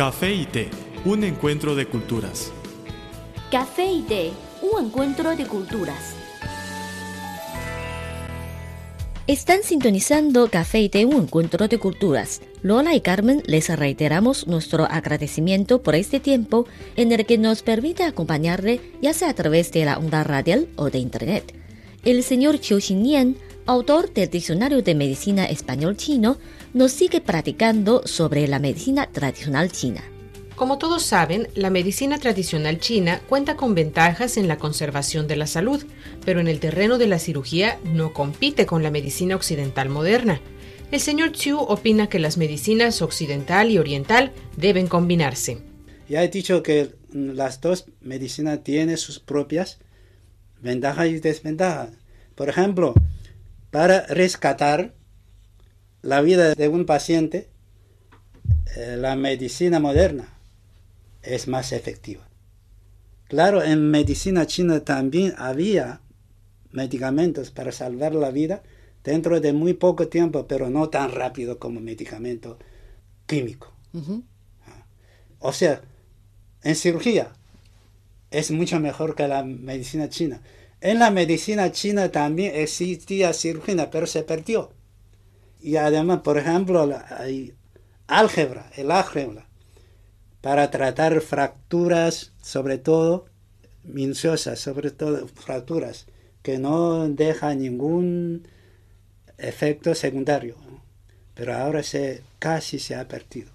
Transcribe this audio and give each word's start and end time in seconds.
Café 0.00 0.32
y 0.32 0.46
té, 0.46 0.70
un 1.04 1.24
encuentro 1.24 1.74
de 1.74 1.84
culturas. 1.84 2.50
Café 3.50 3.84
y 3.84 4.00
té, 4.00 4.30
un 4.62 4.86
encuentro 4.86 5.36
de 5.36 5.44
culturas. 5.44 6.14
Están 9.26 9.62
sintonizando 9.62 10.48
Café 10.48 10.80
y 10.80 10.88
té, 10.88 11.04
un 11.04 11.24
encuentro 11.24 11.68
de 11.68 11.78
culturas. 11.78 12.40
Lola 12.62 12.94
y 12.94 13.02
Carmen 13.02 13.42
les 13.44 13.68
reiteramos 13.78 14.46
nuestro 14.46 14.86
agradecimiento 14.86 15.82
por 15.82 15.94
este 15.94 16.18
tiempo 16.18 16.66
en 16.96 17.12
el 17.12 17.26
que 17.26 17.36
nos 17.36 17.60
permite 17.60 18.04
acompañarle 18.04 18.80
ya 19.02 19.12
sea 19.12 19.28
a 19.28 19.34
través 19.34 19.70
de 19.70 19.84
la 19.84 19.98
onda 19.98 20.24
radial 20.24 20.66
o 20.76 20.88
de 20.88 20.96
internet. 20.96 21.54
El 22.06 22.22
señor 22.22 22.58
Qiu 22.58 22.80
Xinyan, 22.80 23.36
autor 23.70 24.12
del 24.12 24.28
Diccionario 24.28 24.82
de 24.82 24.96
Medicina 24.96 25.44
Español-Chino, 25.44 26.38
nos 26.74 26.90
sigue 26.90 27.20
practicando 27.20 28.02
sobre 28.04 28.48
la 28.48 28.58
medicina 28.58 29.06
tradicional 29.06 29.70
china. 29.70 30.02
Como 30.56 30.76
todos 30.76 31.04
saben, 31.04 31.46
la 31.54 31.70
medicina 31.70 32.18
tradicional 32.18 32.80
china 32.80 33.20
cuenta 33.28 33.56
con 33.56 33.76
ventajas 33.76 34.36
en 34.38 34.48
la 34.48 34.58
conservación 34.58 35.28
de 35.28 35.36
la 35.36 35.46
salud, 35.46 35.84
pero 36.24 36.40
en 36.40 36.48
el 36.48 36.58
terreno 36.58 36.98
de 36.98 37.06
la 37.06 37.20
cirugía 37.20 37.78
no 37.84 38.12
compite 38.12 38.66
con 38.66 38.82
la 38.82 38.90
medicina 38.90 39.36
occidental 39.36 39.88
moderna. 39.88 40.40
El 40.90 40.98
señor 40.98 41.30
Chu 41.30 41.56
opina 41.56 42.08
que 42.08 42.18
las 42.18 42.38
medicinas 42.38 43.00
occidental 43.02 43.70
y 43.70 43.78
oriental 43.78 44.32
deben 44.56 44.88
combinarse. 44.88 45.58
Ya 46.08 46.24
he 46.24 46.28
dicho 46.28 46.64
que 46.64 46.90
las 47.12 47.60
dos 47.60 47.84
medicinas 48.00 48.64
tienen 48.64 48.96
sus 48.96 49.20
propias 49.20 49.78
ventajas 50.60 51.06
y 51.06 51.20
desventajas. 51.20 51.90
Por 52.34 52.48
ejemplo, 52.48 52.94
para 53.70 54.06
rescatar 54.06 54.94
la 56.02 56.20
vida 56.20 56.54
de 56.54 56.68
un 56.68 56.86
paciente, 56.86 57.48
eh, 58.76 58.96
la 58.96 59.16
medicina 59.16 59.78
moderna 59.80 60.28
es 61.22 61.48
más 61.48 61.72
efectiva. 61.72 62.26
Claro, 63.28 63.62
en 63.62 63.90
medicina 63.90 64.46
china 64.46 64.80
también 64.80 65.34
había 65.36 66.00
medicamentos 66.72 67.50
para 67.50 67.72
salvar 67.72 68.14
la 68.14 68.30
vida 68.30 68.62
dentro 69.04 69.40
de 69.40 69.52
muy 69.52 69.74
poco 69.74 70.08
tiempo, 70.08 70.46
pero 70.46 70.68
no 70.68 70.88
tan 70.88 71.12
rápido 71.12 71.58
como 71.58 71.80
medicamento 71.80 72.58
químico. 73.26 73.72
Ah. 74.66 74.84
O 75.38 75.52
sea, 75.52 75.80
en 76.62 76.74
cirugía 76.74 77.32
es 78.30 78.50
mucho 78.50 78.80
mejor 78.80 79.14
que 79.14 79.28
la 79.28 79.44
medicina 79.44 80.08
china. 80.08 80.40
En 80.80 80.98
la 80.98 81.10
medicina 81.10 81.72
china 81.72 82.10
también 82.10 82.54
existía 82.54 83.32
cirugía, 83.32 83.90
pero 83.90 84.06
se 84.06 84.22
perdió. 84.22 84.70
Y 85.60 85.76
además, 85.76 86.20
por 86.20 86.38
ejemplo, 86.38 86.88
hay 87.10 87.54
álgebra, 88.06 88.70
el 88.76 88.90
álgebra, 88.90 89.46
para 90.40 90.70
tratar 90.70 91.20
fracturas, 91.20 92.32
sobre 92.42 92.78
todo 92.78 93.26
minuciosas, 93.84 94.58
sobre 94.58 94.90
todo 94.90 95.28
fracturas 95.28 96.06
que 96.42 96.58
no 96.58 97.08
dejan 97.08 97.60
ningún 97.60 98.48
efecto 99.36 99.94
secundario. 99.94 100.56
Pero 101.34 101.54
ahora 101.54 101.82
se, 101.82 102.22
casi 102.38 102.78
se 102.78 102.94
ha 102.94 103.06
perdido. 103.06 103.50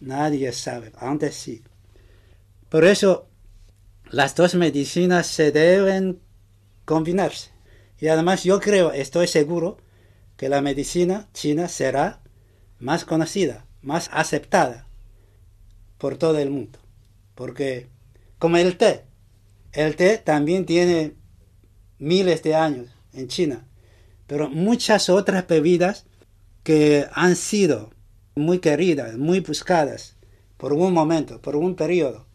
Nadie 0.00 0.52
sabe, 0.52 0.92
antes 0.98 1.34
sí. 1.34 1.62
Por 2.68 2.84
eso 2.84 3.28
las 4.10 4.34
dos 4.34 4.54
medicinas 4.54 5.26
se 5.26 5.52
deben 5.52 6.20
combinarse. 6.88 7.50
Y 8.00 8.08
además 8.08 8.44
yo 8.44 8.60
creo, 8.60 8.92
estoy 8.92 9.26
seguro, 9.26 9.76
que 10.38 10.48
la 10.48 10.62
medicina 10.62 11.28
china 11.34 11.68
será 11.68 12.22
más 12.78 13.04
conocida, 13.04 13.66
más 13.82 14.08
aceptada 14.10 14.88
por 15.98 16.16
todo 16.16 16.38
el 16.38 16.48
mundo. 16.48 16.78
Porque, 17.34 17.88
como 18.38 18.56
el 18.56 18.78
té, 18.78 19.04
el 19.72 19.96
té 19.96 20.16
también 20.16 20.64
tiene 20.64 21.14
miles 21.98 22.42
de 22.42 22.54
años 22.54 22.88
en 23.12 23.28
China, 23.28 23.68
pero 24.26 24.48
muchas 24.48 25.10
otras 25.10 25.46
bebidas 25.46 26.06
que 26.62 27.06
han 27.12 27.36
sido 27.36 27.90
muy 28.34 28.60
queridas, 28.60 29.18
muy 29.18 29.40
buscadas 29.40 30.16
por 30.56 30.72
un 30.72 30.94
momento, 30.94 31.42
por 31.42 31.54
un 31.54 31.74
periodo, 31.74 32.26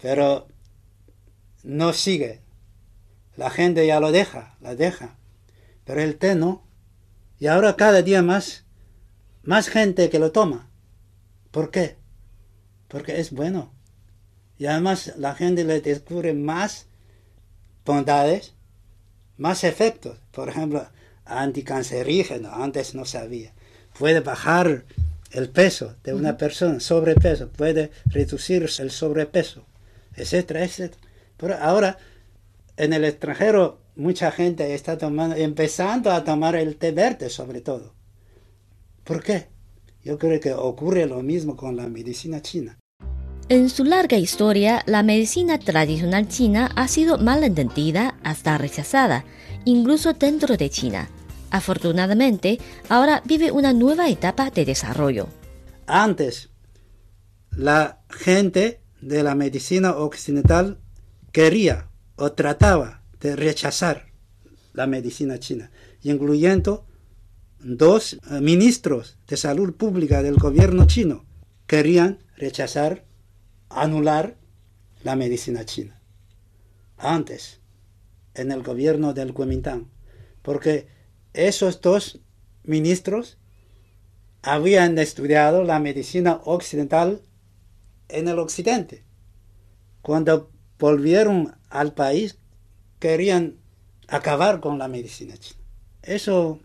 pero 0.00 0.46
no 1.64 1.92
sigue. 1.92 2.42
La 3.36 3.50
gente 3.50 3.86
ya 3.86 4.00
lo 4.00 4.12
deja, 4.12 4.56
la 4.60 4.74
deja, 4.74 5.16
pero 5.84 6.00
el 6.00 6.16
té 6.16 6.34
no. 6.34 6.66
Y 7.38 7.46
ahora 7.46 7.76
cada 7.76 8.02
día 8.02 8.22
más, 8.22 8.64
más 9.42 9.68
gente 9.68 10.10
que 10.10 10.18
lo 10.18 10.32
toma. 10.32 10.68
¿Por 11.50 11.70
qué? 11.70 12.00
porque 12.90 13.20
es 13.20 13.30
bueno. 13.30 13.72
Y 14.58 14.66
además 14.66 15.14
la 15.16 15.34
gente 15.34 15.64
le 15.64 15.80
descubre 15.80 16.34
más 16.34 16.86
bondades, 17.86 18.52
más 19.38 19.64
efectos. 19.64 20.18
Por 20.32 20.50
ejemplo, 20.50 20.86
anticancerígeno, 21.24 22.52
antes 22.52 22.94
no 22.94 23.06
sabía. 23.06 23.52
Puede 23.98 24.20
bajar 24.20 24.84
el 25.30 25.48
peso 25.48 25.94
de 26.02 26.12
una 26.12 26.36
persona, 26.36 26.80
sobrepeso, 26.80 27.48
puede 27.48 27.92
reducir 28.06 28.68
el 28.80 28.90
sobrepeso, 28.90 29.64
etcétera, 30.16 30.64
etcétera. 30.64 31.00
Pero 31.36 31.56
ahora, 31.56 31.98
en 32.80 32.94
el 32.94 33.04
extranjero, 33.04 33.82
mucha 33.94 34.30
gente 34.30 34.74
está 34.74 34.96
tomando, 34.96 35.36
empezando 35.36 36.10
a 36.10 36.24
tomar 36.24 36.56
el 36.56 36.76
té 36.76 36.92
verde 36.92 37.28
sobre 37.28 37.60
todo. 37.60 37.94
¿Por 39.04 39.22
qué? 39.22 39.48
Yo 40.02 40.18
creo 40.18 40.40
que 40.40 40.54
ocurre 40.54 41.04
lo 41.04 41.22
mismo 41.22 41.56
con 41.56 41.76
la 41.76 41.88
medicina 41.88 42.40
china. 42.40 42.78
En 43.50 43.68
su 43.68 43.84
larga 43.84 44.16
historia, 44.16 44.82
la 44.86 45.02
medicina 45.02 45.58
tradicional 45.58 46.28
china 46.28 46.70
ha 46.74 46.88
sido 46.88 47.18
mal 47.18 47.44
entendida 47.44 48.14
hasta 48.22 48.56
rechazada, 48.56 49.26
incluso 49.66 50.14
dentro 50.14 50.56
de 50.56 50.70
China. 50.70 51.10
Afortunadamente, 51.50 52.60
ahora 52.88 53.22
vive 53.26 53.50
una 53.50 53.74
nueva 53.74 54.08
etapa 54.08 54.50
de 54.50 54.64
desarrollo. 54.64 55.28
Antes, 55.86 56.48
la 57.50 58.00
gente 58.08 58.80
de 59.02 59.22
la 59.22 59.34
medicina 59.34 59.96
occidental 59.96 60.78
quería 61.32 61.89
o 62.20 62.32
trataba 62.32 63.02
de 63.18 63.34
rechazar 63.34 64.12
la 64.74 64.86
medicina 64.86 65.38
china, 65.38 65.70
incluyendo 66.02 66.86
dos 67.60 68.12
eh, 68.12 68.40
ministros 68.42 69.16
de 69.26 69.38
salud 69.38 69.74
pública 69.74 70.22
del 70.22 70.36
gobierno 70.36 70.86
chino 70.86 71.24
querían 71.66 72.18
rechazar 72.36 73.06
anular 73.70 74.36
la 75.02 75.16
medicina 75.16 75.64
china. 75.64 75.98
Antes, 76.98 77.60
en 78.34 78.52
el 78.52 78.62
gobierno 78.62 79.14
del 79.14 79.32
Kuomintang, 79.32 79.88
porque 80.42 80.88
esos 81.32 81.80
dos 81.80 82.20
ministros 82.64 83.38
habían 84.42 84.98
estudiado 84.98 85.64
la 85.64 85.78
medicina 85.78 86.42
occidental 86.44 87.22
en 88.08 88.28
el 88.28 88.38
occidente. 88.38 89.04
Cuando 90.02 90.50
volvieron 90.80 91.54
al 91.68 91.92
país, 91.92 92.38
querían 92.98 93.56
acabar 94.08 94.60
con 94.60 94.78
la 94.78 94.88
medicina 94.88 95.36
china. 95.36 95.60
Eso, 96.02 96.58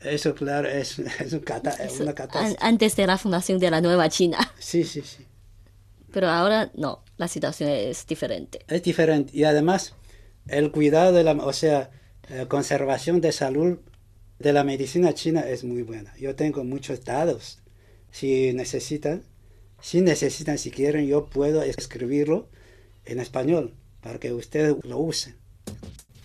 eso 0.00 0.34
claro, 0.34 0.68
es, 0.68 0.98
una 2.00 2.14
catástrofe. 2.14 2.56
Antes 2.60 2.96
de 2.96 3.06
la 3.06 3.18
fundación 3.18 3.58
de 3.60 3.70
la 3.70 3.80
nueva 3.80 4.08
China. 4.08 4.38
Sí, 4.58 4.82
sí, 4.82 5.02
sí. 5.02 5.26
Pero 6.12 6.28
ahora 6.28 6.72
no, 6.74 7.04
la 7.18 7.28
situación 7.28 7.70
es 7.70 8.04
diferente. 8.06 8.64
Es 8.66 8.82
diferente 8.82 9.30
y 9.32 9.44
además 9.44 9.94
el 10.48 10.72
cuidado 10.72 11.12
de 11.12 11.22
la, 11.22 11.32
o 11.32 11.52
sea, 11.52 11.90
la 12.28 12.48
conservación 12.48 13.20
de 13.20 13.30
salud 13.30 13.78
de 14.40 14.52
la 14.52 14.64
medicina 14.64 15.14
china 15.14 15.42
es 15.42 15.62
muy 15.62 15.82
buena. 15.82 16.12
Yo 16.16 16.34
tengo 16.34 16.64
muchos 16.64 17.04
datos. 17.04 17.58
Si 18.10 18.52
necesitan, 18.54 19.22
si 19.80 20.00
necesitan, 20.00 20.58
si 20.58 20.72
quieren, 20.72 21.06
yo 21.06 21.26
puedo 21.26 21.62
escribirlo 21.62 22.48
en 23.04 23.20
español 23.20 23.74
para 24.00 24.18
que 24.18 24.32
ustedes 24.32 24.76
lo 24.84 24.98
usen. 24.98 25.36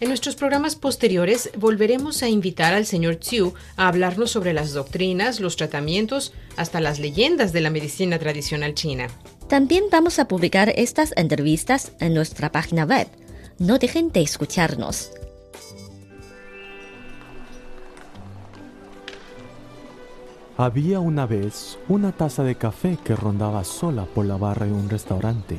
En 0.00 0.08
nuestros 0.08 0.34
programas 0.34 0.74
posteriores 0.74 1.50
volveremos 1.56 2.22
a 2.22 2.28
invitar 2.28 2.74
al 2.74 2.84
señor 2.84 3.20
Xiu 3.20 3.54
a 3.76 3.88
hablarnos 3.88 4.32
sobre 4.32 4.52
las 4.52 4.72
doctrinas, 4.72 5.40
los 5.40 5.56
tratamientos, 5.56 6.32
hasta 6.56 6.80
las 6.80 6.98
leyendas 6.98 7.52
de 7.52 7.60
la 7.60 7.70
medicina 7.70 8.18
tradicional 8.18 8.74
china. 8.74 9.08
También 9.48 9.84
vamos 9.90 10.18
a 10.18 10.26
publicar 10.26 10.72
estas 10.76 11.12
entrevistas 11.16 11.92
en 12.00 12.12
nuestra 12.12 12.50
página 12.50 12.84
web. 12.84 13.06
No 13.58 13.78
dejen 13.78 14.10
de 14.10 14.22
escucharnos. 14.22 15.10
Había 20.56 21.00
una 21.00 21.26
vez 21.26 21.78
una 21.88 22.12
taza 22.12 22.42
de 22.44 22.56
café 22.56 22.98
que 23.04 23.16
rondaba 23.16 23.64
sola 23.64 24.06
por 24.06 24.24
la 24.26 24.36
barra 24.36 24.66
de 24.66 24.72
un 24.72 24.88
restaurante. 24.88 25.58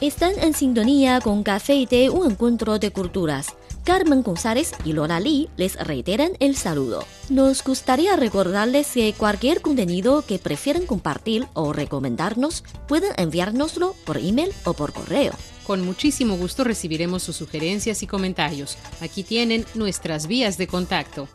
Están 0.00 0.38
en 0.38 0.54
sintonía 0.54 1.20
con 1.20 1.42
Café 1.42 1.74
y 1.74 1.84
Té, 1.84 2.08
un 2.08 2.30
encuentro 2.30 2.78
de 2.78 2.92
culturas. 2.92 3.56
Carmen 3.82 4.22
González 4.22 4.70
y 4.84 4.92
Lola 4.92 5.18
Lee 5.18 5.48
les 5.56 5.74
reiteran 5.74 6.30
el 6.38 6.54
saludo. 6.54 7.04
Nos 7.30 7.64
gustaría 7.64 8.14
recordarles 8.14 8.92
que 8.92 9.12
cualquier 9.12 9.60
contenido 9.60 10.22
que 10.24 10.38
prefieran 10.38 10.86
compartir 10.86 11.48
o 11.52 11.72
recomendarnos 11.72 12.62
pueden 12.86 13.10
enviárnoslo 13.16 13.96
por 14.06 14.18
email 14.18 14.52
o 14.64 14.72
por 14.72 14.92
correo. 14.92 15.32
Con 15.66 15.84
muchísimo 15.84 16.36
gusto 16.36 16.62
recibiremos 16.62 17.24
sus 17.24 17.34
sugerencias 17.34 18.00
y 18.04 18.06
comentarios. 18.06 18.78
Aquí 19.00 19.24
tienen 19.24 19.66
nuestras 19.74 20.28
vías 20.28 20.58
de 20.58 20.68
contacto. 20.68 21.26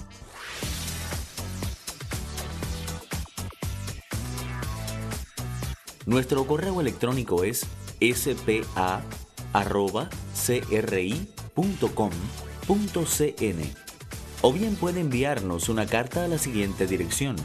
Nuestro 6.06 6.48
correo 6.48 6.80
electrónico 6.80 7.44
es 7.44 7.66
spa.cri.com.cn 8.12 9.04
o 14.42 14.52
bien 14.52 14.76
puede 14.76 15.00
enviarnos 15.00 15.70
una 15.70 15.86
carta 15.86 16.26
a 16.26 16.28
la 16.28 16.38
siguiente 16.38 16.86
dirección. 16.86 17.38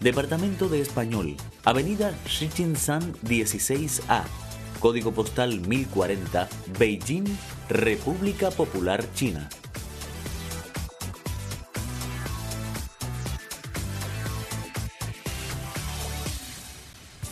Departamento 0.00 0.68
de 0.68 0.82
Español, 0.82 1.36
Avenida 1.64 2.14
San 2.76 3.14
16A, 3.22 4.24
Código 4.78 5.12
Postal 5.12 5.60
1040, 5.66 6.48
Beijing, 6.78 7.24
República 7.70 8.50
Popular 8.50 9.02
China. 9.14 9.48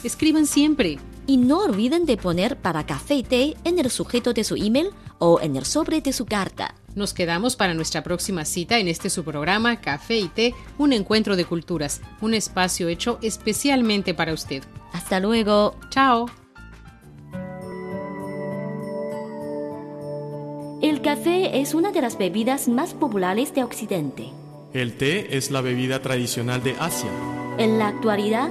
Escriban 0.02 0.46
siempre. 0.46 0.98
Y 1.26 1.36
no 1.36 1.60
olviden 1.60 2.04
de 2.04 2.16
poner 2.16 2.56
para 2.56 2.86
café 2.86 3.14
y 3.14 3.22
té 3.22 3.56
en 3.64 3.78
el 3.78 3.90
sujeto 3.90 4.32
de 4.32 4.44
su 4.44 4.56
email 4.56 4.90
o 5.19 5.40
en 5.40 5.56
el 5.56 5.64
sobre 5.64 6.00
de 6.00 6.12
su 6.12 6.26
carta. 6.26 6.74
Nos 6.94 7.14
quedamos 7.14 7.56
para 7.56 7.74
nuestra 7.74 8.02
próxima 8.02 8.44
cita 8.44 8.78
en 8.78 8.88
este 8.88 9.08
su 9.08 9.24
programa 9.24 9.80
Café 9.80 10.19
y 10.19 10.28
Té, 10.28 10.54
un 10.76 10.92
encuentro 10.92 11.36
de 11.36 11.44
culturas, 11.46 12.02
un 12.20 12.34
espacio 12.34 12.88
hecho 12.88 13.19
especialmente 13.22 14.12
para 14.12 14.34
usted. 14.34 14.62
Hasta 14.92 15.20
luego. 15.20 15.76
Chao. 15.88 16.26
El 20.82 21.00
café 21.00 21.60
es 21.60 21.74
una 21.74 21.92
de 21.92 22.02
las 22.02 22.19
bebidas 22.19 22.66
más 22.69 22.92
populares 22.92 23.54
de 23.54 23.62
Occidente. 23.62 24.30
El 24.74 24.96
té 24.98 25.36
es 25.36 25.50
la 25.50 25.60
bebida 25.60 26.02
tradicional 26.02 26.62
de 26.62 26.74
Asia. 26.78 27.10
En 27.58 27.78
la 27.78 27.88
actualidad, 27.88 28.50